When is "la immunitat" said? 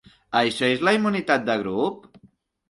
0.89-1.45